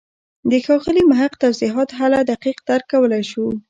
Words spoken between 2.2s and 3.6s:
دقیق درک کولای شو.